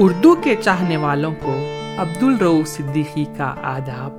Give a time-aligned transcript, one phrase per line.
[0.00, 1.54] اردو کے چاہنے والوں کو
[1.98, 4.12] عبد الرو صدیقی کا آداب۔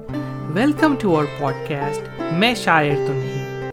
[0.56, 3.72] Welcome to our podcast میں شاعر تو نہیں۔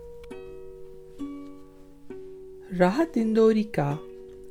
[2.79, 3.97] راحت اندوری کا،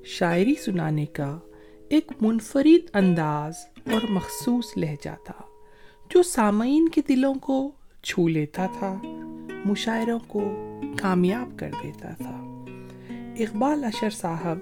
[0.05, 1.39] شاعری سنانے کا
[1.89, 3.53] ایک منفرد انداز
[3.91, 5.41] اور مخصوص لہجہ تھا،
[6.09, 7.71] جو سامعین کے دلوں کو
[8.03, 9.01] چھو لیتا تھا،
[9.65, 10.43] مشاعروں کو
[11.01, 12.65] کامیاب کر دیتا تھا۔
[13.39, 14.57] اقبال اشر صاحب،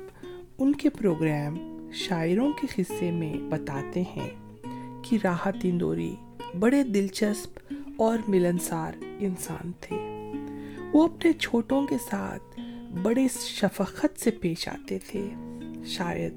[0.58, 4.30] ان کے پروگرام شاعروں کے قصے میں بتاتے ہیں
[5.04, 6.16] کہ راحت اندوری
[6.60, 9.98] بڑے دلچسپ اور ملنسار انسان تھے۔
[10.94, 12.60] وہ اپنے چھوٹوں کے ساتھ
[13.02, 15.30] بڑے شفقت سے پیش آتے تھے۔
[15.86, 16.34] شاید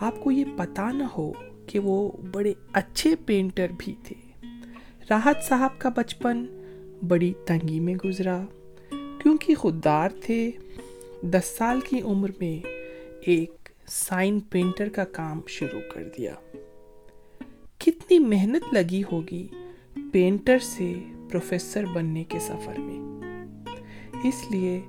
[0.00, 1.32] آپ کو یہ پتا نہ ہو
[1.66, 4.46] کہ وہ بڑے اچھے پینٹر بھی تھے۔
[5.10, 6.46] راحت صاحب کا بچپن
[7.08, 8.44] بڑی تنگی میں گزرا۔
[8.90, 10.50] کیونکہ خوددار تھے،
[11.22, 12.66] دس سال کی عمر میں
[13.20, 13.55] ایک
[13.88, 16.34] سائن پینٹر کا کام شروع کر دیا۔
[17.78, 19.48] کتنی محنت لگی ہوگی
[20.12, 20.94] پینٹر سے
[21.30, 23.26] پروفیسر بننے کے سفر میں۔
[24.24, 24.82] اس لیے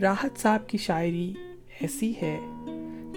[0.00, 1.34] راحت صاحب کی شاعری
[1.80, 2.40] ایسی ہے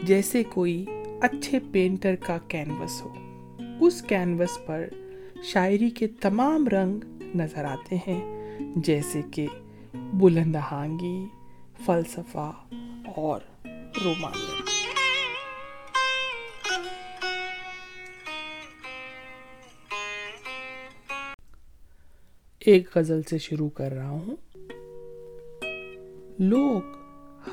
[0.03, 0.85] جیسے کوئی
[1.21, 3.13] اچھے پینٹر کا کینوس ہو۔
[3.81, 4.89] اس کینوس پر
[5.43, 6.99] شاعری کے تمام رنگ
[7.35, 9.47] نظر آتے ہیں، جیسے کہ
[9.93, 11.25] بلند آہنگی،
[11.85, 12.51] فلسفہ
[13.15, 13.41] اور
[14.03, 14.62] رومانوی
[22.65, 24.35] ایک غزل سے شروع کر رہا ہوں۔
[26.39, 26.81] لوگ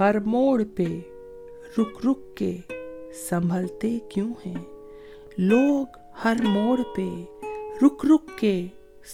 [0.00, 0.84] ہر موڑ پہ
[1.78, 2.56] رک رک کے
[3.28, 4.64] سنبھلتے کیوں ہیں؟
[5.38, 5.86] لوگ
[6.24, 7.24] ہر موڑ پہ
[7.86, 8.66] رک رک کے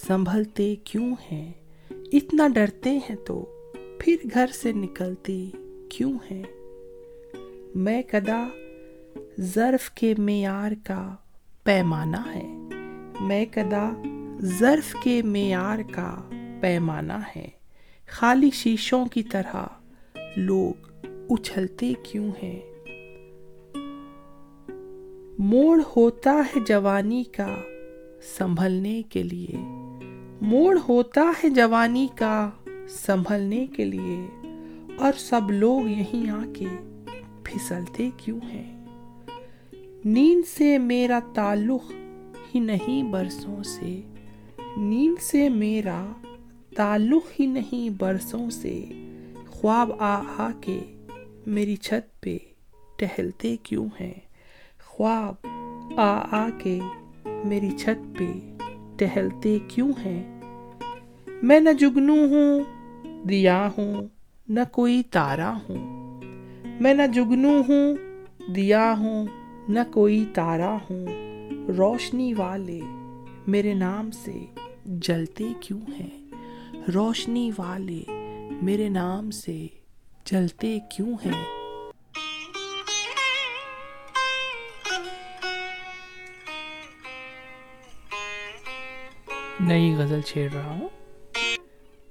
[0.07, 1.53] سنبھلتے کیوں ہیں؟
[1.91, 3.45] اتنا ڈرتے ہیں تو
[3.99, 5.49] پھر گھر سے نکلتے
[5.89, 6.43] کیوں ہیں؟
[7.75, 8.47] میں کدا
[9.41, 11.15] ظرف کے معیار کا
[11.63, 12.47] پیمانہ ہے۔
[13.21, 13.89] میں کدا
[14.41, 16.21] ظرف کے معیار کا
[16.61, 17.49] پیمانہ ہے۔
[18.07, 19.65] خالی شیشوں کی طرح
[20.35, 22.59] لوگ اچھلتے کیوں ہیں؟
[25.39, 27.55] موڑ ہوتا ہے جوانی کا
[28.37, 29.55] سنبھلنے کے لیے۔
[30.41, 32.49] موڑ ہوتا ہے جوانی کا
[32.89, 34.27] سنبھلنے کے لیے۔
[34.97, 36.65] اور سب لوگ یہیں آ کے
[37.43, 38.85] پھسلتے کیوں ہیں؟
[40.05, 41.91] نیند سے میرا تعلق
[42.55, 44.01] ہی نہیں برسوں سے۔
[44.77, 46.05] نیند سے میرا
[46.75, 48.85] تعلق ہی نہیں برسوں سے،
[49.47, 50.79] خواب آ آ کے
[51.47, 52.37] میری چھت پہ
[52.97, 54.13] ٹہلتے کیوں ہیں؟
[54.85, 55.47] خواب
[55.97, 56.79] آ آ کے
[57.45, 58.31] میری چھت پہ
[58.97, 60.39] ٹہلتے کیوں ہیں؟
[61.41, 62.63] میں نہ جگنو ہوں،
[63.27, 64.07] دیا ہوں،
[64.47, 65.97] نہ کوئی تارا ہوں۔
[66.79, 67.95] میں نہ جگنو ہوں،
[68.53, 69.25] دیا ہوں،
[69.69, 71.05] نہ کوئی تارا ہوں۔
[71.77, 72.79] روشنی والے
[73.47, 74.45] میرے نام سے
[74.87, 76.31] جلتے کیوں ہیں؟
[76.95, 78.03] روشنی والے
[78.61, 79.67] میرے نام سے
[80.25, 81.45] جلتے کیوں ہیں؟
[89.59, 90.89] نئی غزل چھیڑ رہا ہوں۔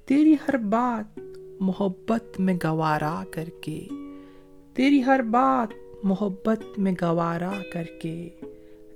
[0.05, 1.19] تیری ہر بات
[1.59, 3.87] محبت میں گوارا کر کے
[4.73, 5.73] تیری ہر بات
[6.03, 8.29] محبت میں گوارا کر کے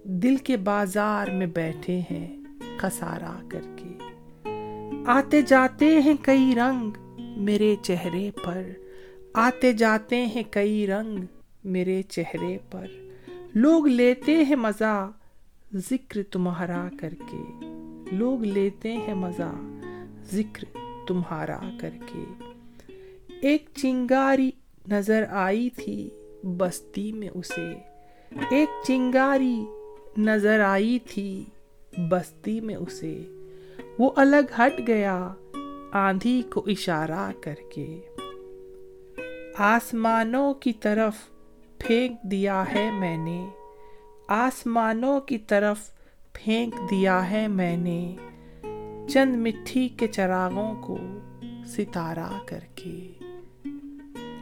[0.03, 2.41] دل کے بازار میں بیٹھے ہیں۔
[2.81, 3.97] خسارا کر کے۔
[5.07, 8.63] آتے جاتے ہیں کئی رنگ میرے چہرے پر۔
[9.33, 11.25] آتے جاتے ہیں کئی رنگ
[11.63, 12.85] میرے چہرے پر۔
[13.55, 15.11] لوگ لیتے ہیں مزہ
[15.73, 17.65] ذکر تمہارا کر کے۔
[18.11, 19.55] لوگ لیتے ہیں مزہ
[20.31, 20.77] ذکر
[21.07, 22.23] تمہارا کر کے۔
[23.41, 24.51] ایک چنگاری
[24.87, 26.09] نظر آئی تھی
[26.43, 27.73] بستی میں اسے۔
[28.49, 29.65] ایک چنگاری
[30.17, 31.45] نظر آئی تھی
[31.97, 33.24] بستی میں اسے۔
[34.00, 35.34] وہ الگ ہٹ گیا،
[35.91, 38.02] آندھی کو اشارہ کر کے۔
[39.57, 41.13] آسمانوں کی طرف
[41.78, 43.47] پھینک دیا ہے میں نے۔
[44.28, 45.78] آسمانوں کی طرف
[46.34, 48.16] پھینک دیا ہے میں نے۔
[49.09, 50.97] چند مٹھی کے چراغوں کو
[51.66, 53.11] ستارہ کر کے۔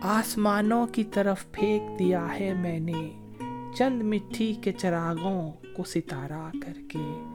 [0.01, 3.11] آسمانوں کی طرف پھینک دیا ہے میں نے۔
[3.75, 7.28] چند مٹھی کے چراغوں کو ستارہ کر کے۔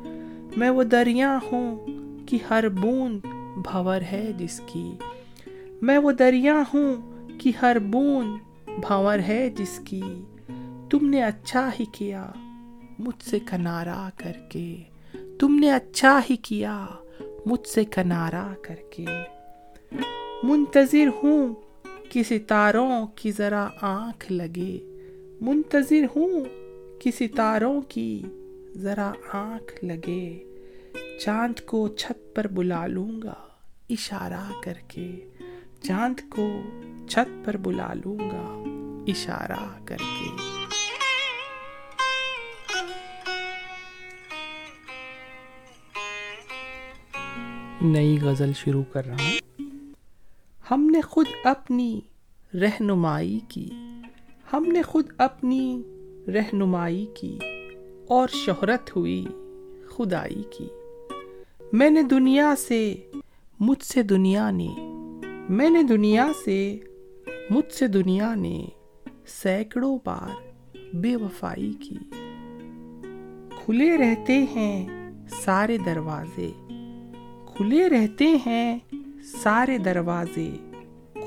[0.57, 1.87] میں وہ دریا ہوں
[2.27, 3.21] کہ ہر بوند
[3.57, 4.93] بھور ہے جس کی۔
[5.83, 6.95] میں وہ دریا ہوں
[7.41, 8.37] کہ ہر بوند
[8.67, 10.03] بھور ہے جس کی۔
[10.91, 12.31] تم نے اچھا ہی کیا
[12.99, 14.77] مجھ سے کنارا کر کے۔
[15.39, 16.87] تم نے اچھا ہی کیا
[17.47, 19.05] مجھ سے کنارا کر کے۔
[20.43, 21.55] منتظر ہوں
[22.11, 24.79] کہ ستاروں کی ذرا آنکھ لگے۔
[25.41, 26.41] منتظر ہوں
[27.01, 28.23] کہ ستاروں کی
[28.75, 30.45] ذرا آنکھ لگے
[31.21, 33.35] چاند کو چھت پر بلا لوں گا
[33.91, 35.29] اشارہ کر کے۔
[35.83, 36.61] چاند کو
[37.09, 38.65] چھت پر بلا لوں گا
[39.07, 40.37] اشارہ کر کے۔
[47.83, 49.63] نئی غزل شروع کر رہا ہوں۔
[50.71, 52.01] ہم نے خود اپنی
[52.55, 53.71] رہنمائی کی۔
[54.53, 55.83] ہم نے خود اپنی
[56.29, 57.39] رہنمائی کی۔
[58.09, 59.27] اور شہرت ہوئی
[59.89, 60.67] خدائی کی۔
[61.73, 62.95] میں نے دنیا سے،
[63.61, 64.69] مجھ سے دنیا نے،
[65.49, 66.79] میں نے دنیا سے،
[67.51, 68.67] مجھ سے دنیا نے
[69.27, 70.29] سینکڑوں بار
[70.95, 71.99] بے وفائی کی۔
[73.65, 74.89] کھلے رہتے ہیں
[75.29, 76.51] سارے دروازے،
[77.47, 78.79] کھلے رہتے ہیں
[79.23, 80.51] سارے دروازے،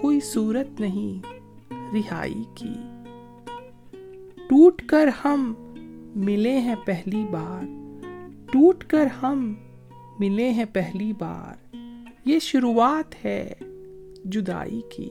[0.02, 1.34] کوئی صورت نہیں
[1.72, 2.74] رہائی کی۔
[4.36, 5.54] ٹوٹ کر ہم
[6.18, 7.64] ملے ہیں پہلی بار،
[8.52, 9.54] ٹوٹ کر ہم
[10.20, 11.76] ملے ہیں پہلی بار۔
[12.26, 13.54] یہ شروعات ہے
[14.26, 15.10] جدائی کی۔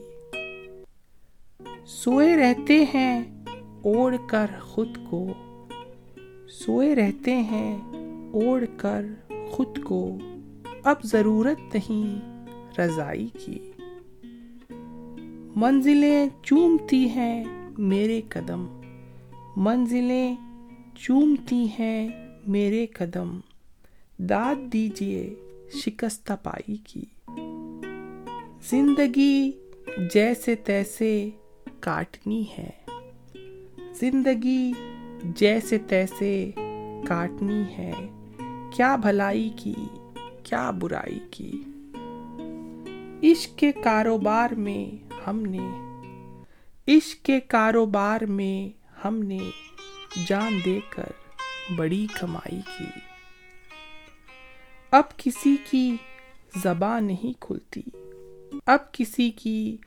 [1.85, 3.23] سوئے رہتے ہیں
[3.81, 5.33] اوڑھ کر خود کو۔
[6.49, 7.77] سوئے رہتے ہیں
[8.31, 9.05] اوڑھ کر
[9.49, 10.17] خود کو۔
[10.83, 12.19] اب ضرورت نہیں
[12.79, 13.71] رضائی کی۔
[15.55, 17.43] منزلیں چومتی ہیں
[17.77, 18.81] میرے قدم۔
[19.55, 20.35] منزلیں
[20.99, 22.09] چومتی ہیں
[22.47, 23.39] میرے قدم۔
[24.19, 25.35] داد دیجیے
[25.85, 27.05] شکستہ پائی کی۔
[28.69, 29.51] زندگی
[30.13, 31.29] جیسے تیسے
[31.79, 32.69] کاٹنی ہے۔
[33.93, 34.73] زندگی
[35.23, 36.51] جیسے تیسے
[37.07, 37.91] کاٹنی ہے۔
[38.73, 39.75] کیا بھلائی کی،
[40.43, 41.63] کیا برائی کی۔
[43.23, 45.69] عشق کے کاروبار میں ہم نے،
[46.87, 48.77] عشق کے کاروبار میں
[49.07, 49.39] ہم نے
[50.27, 51.05] جان دے کر
[51.75, 52.99] بڑی کمائی کی۔
[54.91, 55.95] اب کسی کی
[56.63, 57.81] زباں نہیں کھلتی۔
[58.65, 59.77] اب کسی کی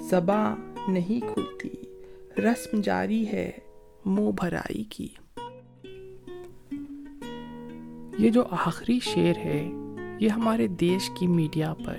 [0.00, 0.56] زباں
[0.88, 1.68] نہیں کھلتی۔
[2.42, 3.50] رسم جاری ہے،
[4.04, 5.08] منہ بھرائی کی۔
[8.18, 9.68] یہ جو آخری شعر ہے،
[10.20, 11.96] یہ ہمارے دیش کی میڈیا پر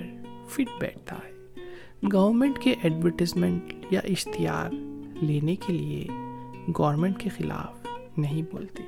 [0.50, 1.31] فٹ بیٹھتا ہے۔
[2.14, 4.70] گورنمنٹ کے ایڈورٹیزمنٹ یا اشتہار
[5.22, 6.08] لینے کے لیے
[6.77, 7.88] گورنمنٹ کے خلاف
[8.18, 8.83] نہیں بولتے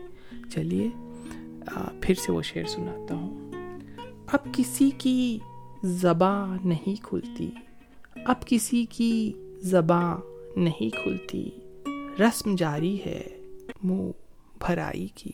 [0.49, 0.89] چلیے
[2.01, 3.51] پھر سے وہ شعر سناتا ہوں۔
[4.27, 5.39] اب کسی کی
[5.83, 7.49] زباں نہیں کھلتی،
[8.25, 10.17] اب کسی کی زباں
[10.55, 11.49] نہیں کھلتی،
[12.19, 13.23] رسم جاری ہے
[13.83, 14.11] منہ
[14.59, 15.31] بھرائی کی۔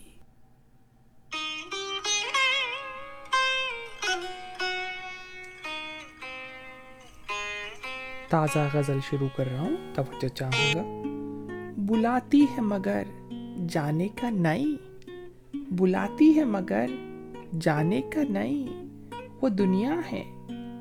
[8.30, 11.17] تازہ غزل شروع کر رہا ہوں، توجہ چاہوں گا۔
[11.88, 13.04] بلاتی ہے مگر
[13.70, 14.98] جانے کا نہیں۔
[15.72, 16.86] بلاتی ہے مگر
[17.62, 18.86] جانے کا نہیں۔
[19.42, 20.24] وہ دنیا ہے،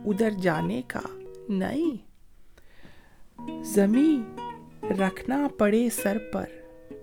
[0.07, 1.01] ادھر جانے کا
[1.49, 1.97] نہیں۔
[3.63, 4.23] زمین
[4.99, 6.45] رکھنا پڑے سر پر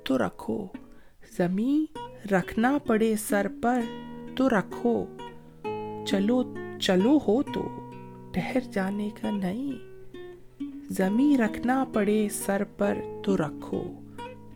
[0.03, 0.67] تو رکھو۔
[1.37, 1.85] زمین
[2.31, 3.81] رکھنا پڑے سر پر
[4.35, 5.05] تو رکھو۔
[6.05, 7.91] چلو چلو ہو تو
[8.31, 9.92] ٹہر جانے کا نہیں۔
[10.97, 13.83] زمیں رکھنا پڑے سر پر تو رکھو۔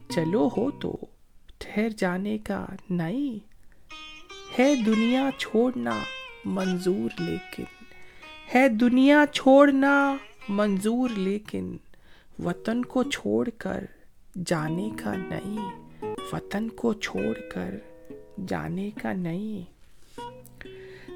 [0.09, 0.97] چلو ہو تو،
[1.57, 3.39] ٹھہر جانے کا نہیں
[4.59, 5.99] ہے دنیا چھوڑنا
[6.45, 7.63] منظور لیکن،
[8.55, 10.15] ہے دنیا چھوڑنا
[10.49, 11.77] منظور لیکن،
[12.45, 13.85] وطن کو چھوڑ کر
[14.45, 15.69] جانے کا نہیں
[16.33, 17.75] وطن کو چھوڑ کر
[18.47, 19.63] جانے کا نہیں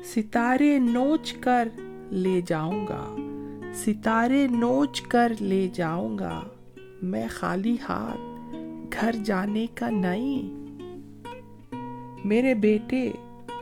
[0.04, 1.68] ستارے نوچ کر
[2.12, 3.16] لے جاؤں گا۔
[3.74, 6.42] ستارے نوچ کر لے جاؤں گا۔
[7.02, 8.56] میں خالی ہاتھ
[8.94, 10.68] گھر جانے کا نہیں۔
[12.26, 13.12] میرے بیٹے،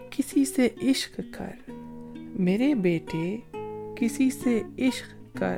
[0.09, 1.71] کسی سے عشق کر۔
[2.17, 3.37] میرے بیٹے،
[3.95, 5.57] کسی سے عشق کر۔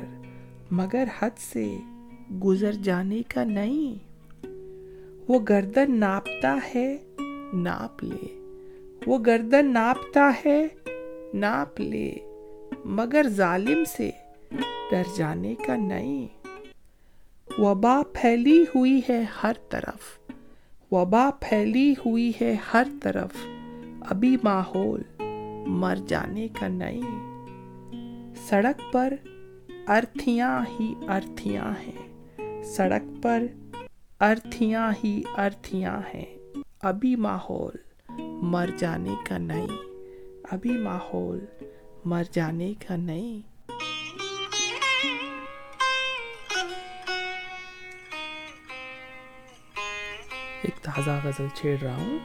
[0.70, 1.76] مگر حد سے
[2.44, 3.98] گزر جانے کا نہیں۔
[5.28, 6.98] وہ گردن ناپتا ہے،
[7.52, 8.40] ناپ لے۔
[9.06, 10.68] وہ گردن ناپتا ہے،
[11.34, 12.14] ناپ لے۔
[12.84, 14.10] مگر ظالم سے
[14.92, 16.26] ڈر جانے کا نہیں۔
[17.58, 20.30] وبا پھیلی ہوئی ہے ہر طرف۔
[20.92, 23.30] وبا پھیلی ہوئی ہے ہر طرف۔
[24.00, 25.02] ابھی ماحول
[25.66, 27.36] مر جانے کا نہیں۔
[28.48, 29.14] سڑک پر
[29.88, 32.28] ارتھیاں ہی ارتھیاں ہیں۔
[32.62, 33.42] سڑک پر
[34.20, 36.38] ارتھیاں ہی ارتھیاں ہیں۔
[36.82, 37.74] ابھی ماحول
[38.42, 39.76] مر جانے کا نہیں۔
[40.50, 41.44] ابھی ماحول
[42.04, 43.51] مر جانے کا نہیں۔
[50.62, 52.18] ایک تازہ غزل چھیڑ رہا ہوں۔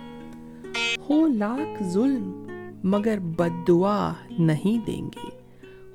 [1.10, 2.48] ہو لاکھ ظلم
[2.84, 5.30] مگر بد دعا نہیں دیں گے۔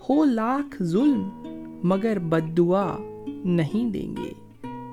[0.09, 1.29] ہو لاکھ ظلم
[1.85, 2.97] مگر بد دعا
[3.27, 4.33] نہیں دیں گے۔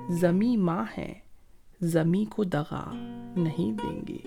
[0.08, 1.14] زمی ماں ہے
[1.80, 2.90] زمی کو دغا
[3.36, 4.18] نہیں دیں گے۔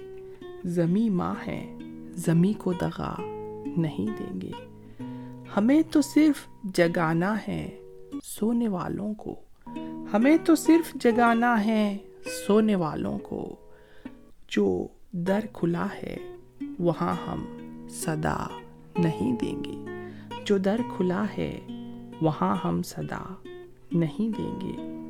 [0.64, 1.78] زمی ماں ہے
[2.12, 3.16] زمی کو دغا
[3.78, 4.52] نہیں دیں گے۔
[5.58, 7.80] ہمیں تو صرف جگانا ہے
[8.24, 9.36] سونے والوں کو۔
[10.14, 13.56] ہمیں تو صرف جگانا ہے سونے والوں کو
[14.48, 16.18] جو در کھلا ہے،
[16.80, 17.46] وہاں ہم
[17.90, 18.48] صدا
[18.98, 19.86] نہیں دیں گے۔
[20.46, 21.60] جو در کھلا ہے،
[22.22, 23.34] وہاں ہم صدا
[23.92, 25.04] نہیں دیں گے۔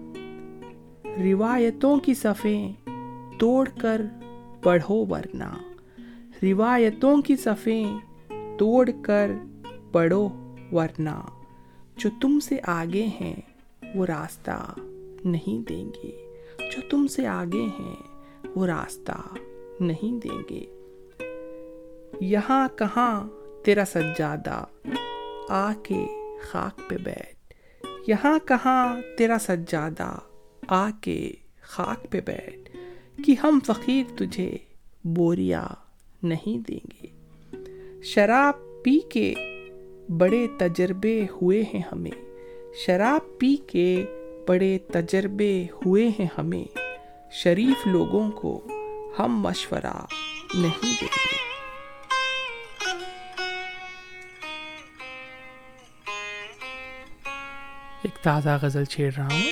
[1.24, 2.74] روایتوں کی صفیں
[3.40, 4.02] توڑ کر
[4.64, 5.58] پڑھو ورنہ۔
[6.44, 7.98] روایتوں کی صفیں
[8.58, 9.32] توڑ کر
[9.92, 10.30] پڑھو
[10.72, 11.22] ورنہ۔
[11.98, 13.36] جو تم سے آگے ہیں،
[13.96, 14.74] وہ راستہ
[15.26, 16.23] نہیں دیں گے۔
[16.76, 17.96] جو تم سے آگے ہیں،
[18.56, 19.36] وہ راستہ
[19.80, 20.66] نہیں دیں گے۔
[22.22, 23.28] یہاں کہاں
[23.64, 24.64] تیرا سجادہ؟
[25.50, 26.06] آ کے
[26.42, 27.54] خاک پہ بیٹھ۔
[28.08, 30.18] یہاں کہاں تیرا سجادہ؟
[30.68, 32.78] آ کے خاک پہ بیٹھ۔
[33.26, 34.58] کہ ہم فقیر تجھے
[35.04, 35.68] بوریا
[36.24, 37.08] نہیں دیں گے۔
[38.04, 39.34] شراب پی کے
[40.18, 44.06] بڑے تجربے ہوئے ہیں ہمیں۔ شراب پی کے
[44.48, 46.78] بڑے تجربے ہوئے ہیں ہمیں۔
[47.32, 48.68] شریف لوگوں کو
[49.20, 50.06] ہم مشورہ
[50.54, 51.44] نہیں دیں گے۔
[58.02, 59.52] ایک تازہ غزل چھیڑ رہا ہوں۔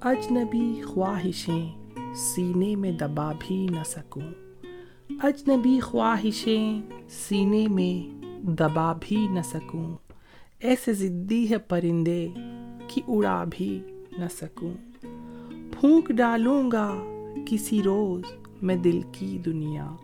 [0.00, 4.32] اجنبی خواہشیں سینے میں دبا بھی نہ سکوں۔
[5.22, 9.96] اجنبی خواہشیں سینے میں دبا بھی نہ سکوں۔
[10.60, 12.28] ایسے ضدی ہے پرندے
[12.94, 13.80] کہ اڑا بھی
[14.18, 14.74] نہ سکوں۔
[15.80, 16.94] پھونک ڈالوں گا
[17.46, 18.22] کسی روز
[18.62, 19.96] میں دل کی دنیا۔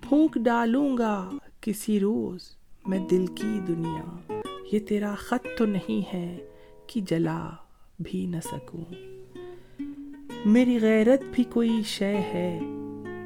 [0.00, 1.30] پھونک ڈالوں گا
[1.60, 2.40] کسی روز
[2.86, 4.32] میں دل کی دنیا۔
[4.72, 6.38] یہ تیرا خط تو نہیں ہے
[6.86, 7.50] کہ جلا
[8.00, 8.84] بھی نہ سکوں۔
[10.46, 12.60] میری غیرت بھی کوئی شے ہے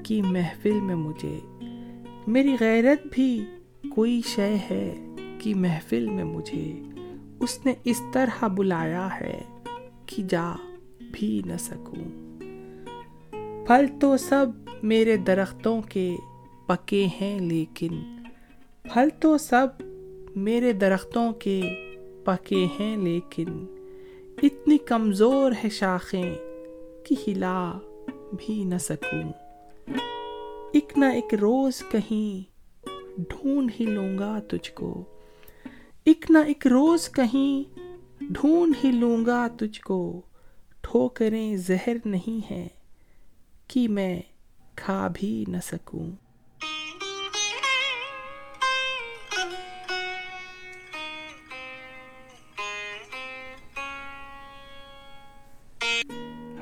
[0.04, 1.38] کہ محفل میں مجھے۔
[2.26, 3.44] میری غیرت بھی
[3.94, 4.94] کوئی شے ہے
[5.38, 6.82] کہ محفل میں مجھے۔
[7.40, 9.40] اس نے اس طرح بلایا ہے
[10.07, 10.52] کہ جا
[11.12, 12.26] بھی نہ سکوں۔
[13.66, 14.47] پھل تو سب
[14.83, 16.16] میرے درختوں کے
[16.66, 18.02] پکے ہیں، لیکن
[18.83, 19.66] پھل تو سب
[20.37, 21.62] میرے درختوں کے
[22.25, 23.66] پکے ہیں، لیکن
[24.43, 26.35] اتنی کمزور ہے شاخیں
[27.05, 27.78] کہ ہلا
[28.38, 29.33] بھی نہ سکوں۔
[30.73, 32.57] ایک نہ ایک روز کہیں
[33.16, 35.05] ڈھونڈ ہی لوں گا تجھ کو۔
[36.06, 37.78] ایک نہ ایک روز کہیں
[38.20, 40.20] ڈھونڈ ہی لوں گا تجھ کو،
[40.80, 42.68] ٹھوکریں زہر نہیں ہے
[43.68, 44.20] کہ میں
[44.76, 46.10] کھا بھی نہ سکوں۔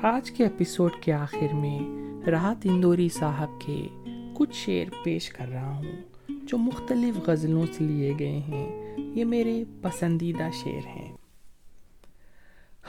[0.01, 1.79] آج کے ایپیسوڈ کے آخر میں
[2.27, 3.87] راحت اندوری صاحب کے
[4.33, 6.14] کچھ شعر پیش کر رہا ہوں۔
[6.55, 11.17] جو مختلف غزلوں سے لیے گئے ہیں، یہ میرے پسندیدہ شعر ہیں۔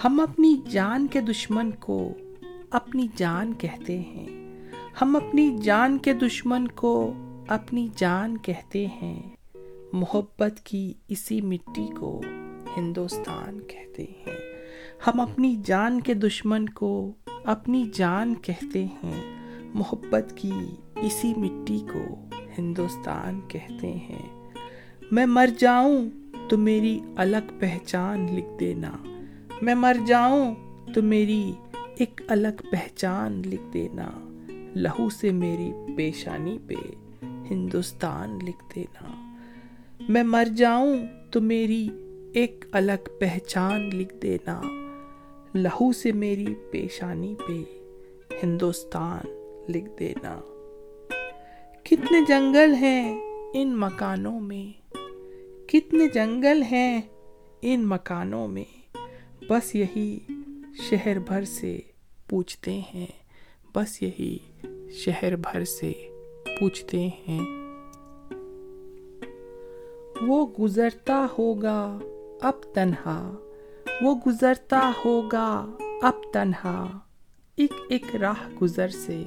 [0.04, 2.12] ہم اپنی جان کے دشمن کو
[2.70, 4.26] اپنی جان کہتے ہیں۔
[5.02, 7.12] ہم اپنی جان کے دشمن کو
[7.48, 9.22] اپنی جان کہتے ہیں۔
[9.92, 12.22] محبت کی اسی مٹی کو
[12.76, 14.38] ہندوستان کہتے ہیں۔
[15.06, 17.12] ہم اپنی جان کے دشمن کو
[17.44, 19.36] اپنی جان کہتے ہیں۔
[19.74, 20.52] محبت کی
[20.96, 22.04] اسی مٹی کو
[22.58, 24.50] ہندوستان کہتے ہیں۔
[25.10, 26.10] میں مر جاؤں
[26.48, 28.92] تو میری الگ پہچان لکھ دینا۔
[29.62, 30.54] میں مر جاؤں
[30.94, 31.52] تو میری
[31.96, 34.10] ایک الگ پہچان لکھ دینا۔
[34.76, 36.74] لہو سے میری پیشانی پہ
[37.50, 39.34] ہندوستان لکھ دینا۔
[40.08, 40.96] میں مر جاؤں
[41.30, 41.88] تو میری
[42.34, 44.60] ایک الگ پہچان لکھ دینا۔
[45.54, 47.62] لہو سے میری پیشانی پہ
[48.42, 49.20] ہندوستان
[49.68, 50.40] لکھ دینا۔
[51.90, 53.20] کتنے جنگل ہیں؟
[53.54, 54.94] ان مکانوں میں۔
[55.68, 57.00] کتنے جنگل ہیں؟
[57.62, 58.96] ان مکانوں میں۔
[59.48, 60.18] بس یہی
[60.82, 61.80] شہر بھر سے
[62.28, 63.06] پوچھتے ہیں۔
[63.74, 64.38] بس یہی
[64.90, 65.92] شہر بھر سے
[66.60, 67.40] پوچھتے ہیں۔
[70.22, 71.98] وہ گزرتا ہوگا
[72.40, 73.34] اب تنہا۔
[74.02, 76.98] وہ گزرتا ہوگا اب تنہا۔
[77.56, 79.22] ایک ایک راہ گزر سے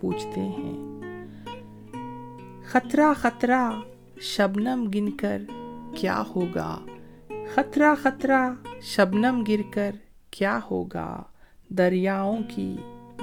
[0.00, 0.89] پوچھتے ہیں۔
[2.70, 3.70] خطرہ خطرہ
[4.20, 5.42] شبنم گن کر
[5.94, 6.78] کیا ہوگا؟
[7.54, 8.50] خطرہ خطرہ
[8.82, 9.90] شبنم گر کر
[10.30, 11.22] کیا ہوگا؟
[11.68, 12.76] دریاؤں کی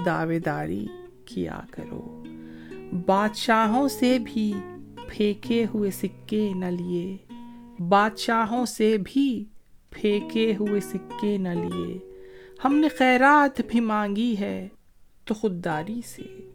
[0.06, 0.88] دعوے داری
[1.26, 2.24] کیا کرو۔
[3.06, 4.54] بادشاہوں سے بھی
[5.08, 7.18] پھینکے ہوئے سکے نہ لیے
[7.80, 9.44] بادشاہوں سے بھی
[9.90, 11.98] پھینکے ہوئے سکے نہ لیے
[12.66, 14.68] ہم نے خیرات بھی مانگی ہے
[15.26, 16.50] تو خودداری سے۔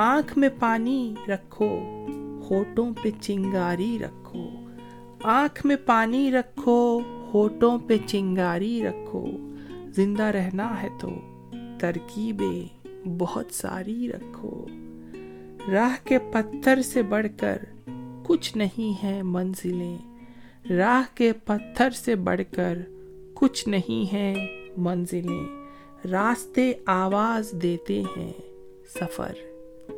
[0.00, 1.78] آنکھ میں پانی رکھو،
[2.50, 4.48] ہوٹوں پہ چنگاری رکھو۔
[5.22, 7.00] آنکھ میں پانی رکھو،
[7.34, 9.26] ہوٹوں پہ چنگاری رکھو۔
[9.94, 11.08] زندہ رہنا ہے تو
[11.80, 14.66] ترکیبیں بہت ساری رکھو۔
[15.72, 17.58] راہ کے پتھر سے بڑھ کر
[18.22, 19.98] کچھ نہیں ہے منزلیں۔
[20.70, 22.78] راہ کے پتھر سے بڑھ کر
[23.34, 25.46] کچھ نہیں ہے منزلیں۔
[26.10, 28.32] راستے آواز دیتے ہیں
[29.00, 29.47] سفر۔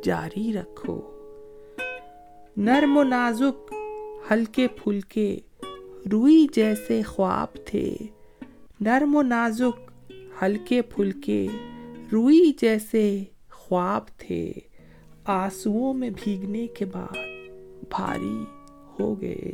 [0.03, 1.01] جاری رکھو۔
[2.57, 3.73] نرم و نازک،
[4.31, 5.39] ہلکے پھلکے،
[6.11, 7.97] روئی جیسے خواب تھے۔
[8.79, 9.91] نرم و نازک،
[10.41, 11.47] ہلکے پھلکے،
[12.13, 14.51] روئی جیسے خواب تھے۔
[15.25, 17.17] آنسوؤں میں بھیگنے کے بعد
[17.89, 18.43] بھاری
[18.99, 19.53] ہو گئے۔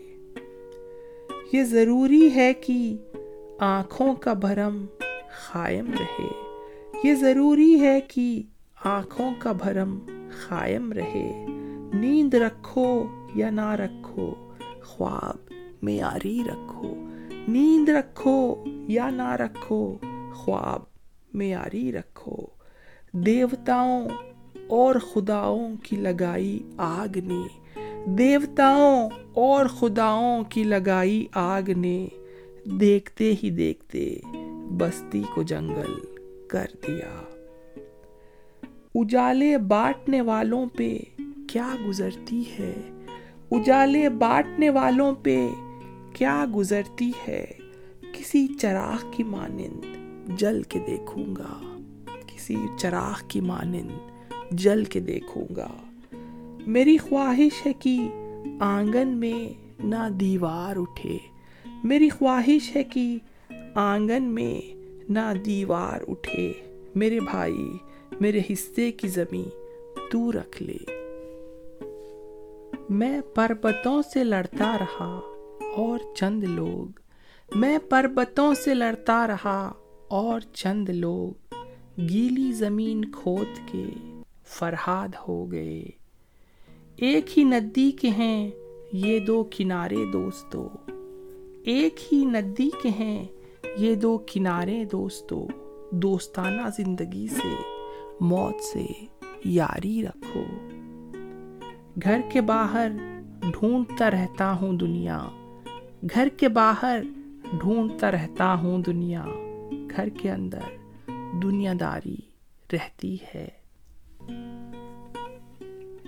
[1.54, 2.98] یہ ضروری ہے کہ
[3.60, 4.86] آنکھوں کا بھرم
[5.52, 6.28] قائم رہے۔
[7.04, 8.42] یہ ضروری ہے کہ
[8.84, 10.00] آنکھوں کا بھرم
[10.48, 11.46] قائم رہے۔
[11.94, 13.04] نیند رکھو
[13.36, 14.34] یا نہ رکھو،
[14.84, 16.96] خواب معیاری رکھو۔
[17.48, 19.98] نیند رکھو یا نہ رکھو،
[20.34, 20.82] خواب
[21.34, 22.36] معیاری رکھو۔
[23.12, 24.10] دیوتاؤں
[24.68, 27.42] اور خداؤں کی لگائی آگ نے۔
[28.06, 32.08] دیوتاؤں اور خداؤں کی لگائی آگ نے۔
[32.66, 34.20] دیکھتے ہی دیکھتے
[34.78, 35.94] بستی کو جنگل
[36.48, 37.27] کر دیا۔
[38.96, 40.98] اجالے بانٹنے والوں پہ
[41.50, 42.74] کیا گزرتی ہے؟
[43.52, 45.48] اجالے بانٹنے والوں پہ
[46.14, 47.46] کیا گزرتی ہے؟
[48.14, 49.86] کسی چراغ کی مانند
[50.40, 51.78] جل کے دیکھوں گا۔
[52.28, 53.92] کسی چراغ کی مانند
[54.52, 55.68] جل کے دیکھوں گا۔
[56.68, 57.98] میری خواہش ہے کہ
[58.60, 61.18] آنگن میں نہ دیوار اٹھے۔
[61.84, 63.18] میری خواہش ہے کہ
[63.76, 64.76] آنگن میں
[65.10, 66.54] نہ دیوار اٹھے۔
[66.96, 67.70] میرے بھائی
[68.20, 69.50] میرے حصے کی زمین
[70.12, 70.78] تو رکھ لے۔
[72.90, 75.22] میں پربتوں سے لڑتا رہا
[75.76, 77.00] اور چند لوگ۔
[77.56, 79.74] میں پربتوں سے لڑتا رہا
[80.08, 81.56] اور چند لوگ۔
[81.98, 83.86] گیلی زمین کھود کے
[84.46, 85.84] فرہاد ہو گئے۔
[86.96, 88.52] ایک ہی ندی کے ہیں
[88.94, 90.68] یہ دو کنارے دوستو۔
[91.64, 93.26] ایک ہی ندی کے ہیں
[93.78, 95.48] یہ دو کنارے دوستو۔
[95.92, 97.77] دوستانہ زندگی سے
[98.22, 98.86] موت سے
[99.46, 100.44] یاری رکھو۔
[102.04, 102.88] گھر کے باہر
[103.42, 105.28] ڈھونڈتا رہتا ہوں دنیا۔
[106.14, 107.02] گھر کے باہر
[107.54, 109.26] ڈھونڈتا رہتا ہوں دنیا۔
[109.96, 110.60] گھر کے اندر
[111.44, 112.16] دنیا داری
[112.74, 113.48] رہتی ہے۔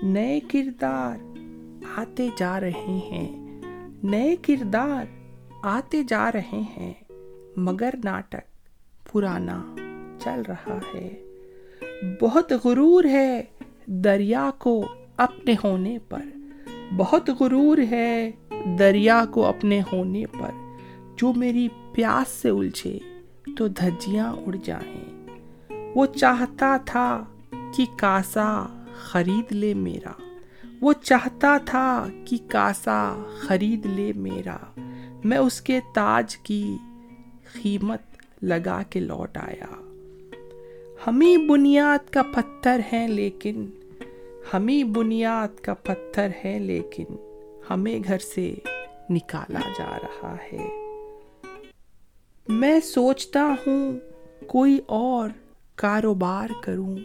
[0.04, 1.18] نئے کردار
[1.96, 3.62] آتے جا رہے ہیں۔
[4.04, 5.06] نئے کردار
[5.64, 6.94] آتے جا رہے ہیں۔
[7.58, 8.68] مگر ناٹک
[9.12, 9.76] پرانا
[10.20, 11.29] چل رہا ہے۔
[12.22, 13.44] بہت غرور ہے
[13.86, 14.86] دریا کو
[15.18, 16.22] اپنے ہونے پر۔
[16.98, 18.32] بہت غرور ہے
[18.80, 20.52] دریا کو اپنے ہونے پر۔
[21.18, 23.00] جو میری پیاس سے الجھے
[23.58, 25.28] تو دھجیاں اڑ جائیں۔
[25.96, 27.24] وہ چاہتا تھا
[27.76, 30.12] کہ کاسا خرید لے میرا۔
[30.82, 34.58] وہ چاہتا تھا کہ کاسا خرید لے میرا۔
[35.24, 36.78] میں اس کے تاج کی
[37.62, 38.02] قیمت
[38.42, 39.89] لگا کے لوٹ آیا۔
[41.08, 43.66] ہمیں بنیاد کا پتھر ہے لیکن،
[44.54, 47.06] ہمیں بنیاد کا پتھر ہے لیکن
[47.70, 48.54] ہمیں گھر سے
[49.10, 50.70] نکالا جا رہا ہے۔
[52.48, 54.00] میں سوچتا ہوں
[54.48, 55.30] کوئی اور
[55.76, 56.98] کاروبار کروں۔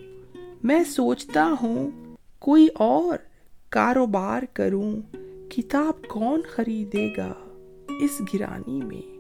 [0.65, 1.91] میں سوچتا ہوں
[2.39, 3.19] کوئی اور
[3.69, 5.01] کاروبار کروں۔
[5.51, 7.33] کتاب کون خریدے گا
[8.01, 9.15] اس گرانی میں؟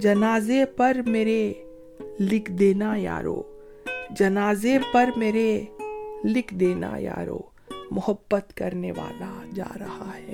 [0.00, 1.52] جنازے پر میرے
[2.20, 3.42] لکھ دینا یارو۔
[4.10, 5.64] جنازے پر میرے
[6.24, 7.38] لکھ دینا یارو۔
[7.90, 10.32] محبت کرنے والا جا رہا ہے۔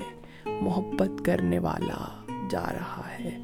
[0.61, 3.37] محبت کرنے والا جا رہا ہے۔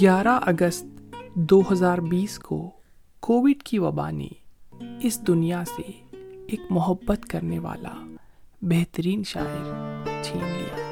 [0.00, 0.84] گیارہ اگست
[1.34, 2.70] دو ہزار بیس کو
[3.20, 4.28] کووڈ کی وبا نے
[5.02, 5.92] اس دنیا سے
[6.46, 8.14] ایک محبت کرنے والا
[8.62, 10.83] بہترین شاعر چھین لیا۔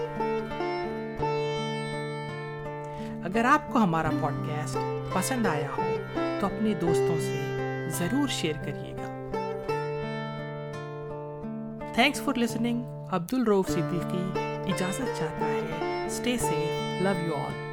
[3.34, 4.76] اگر آپ کو ہمارا پوڈ کاسٹ
[5.14, 5.82] پسند آیا ہو،
[6.40, 7.40] تو اپنے دوستوں سے
[7.90, 9.30] ضرور شیئر کریے گا۔
[11.94, 14.40] تھینکس فار لسننگ عبد الروف صدیقی
[14.72, 17.71] اجازت چاہتا ہے۔ Stay safe love you all